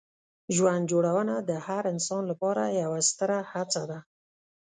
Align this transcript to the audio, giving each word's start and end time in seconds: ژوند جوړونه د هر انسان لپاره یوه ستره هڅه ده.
ژوند 0.55 0.83
جوړونه 0.91 1.35
د 1.49 1.51
هر 1.67 1.83
انسان 1.93 2.23
لپاره 2.31 2.63
یوه 2.81 2.99
ستره 3.09 3.39
هڅه 3.51 3.83
ده. 3.89 3.99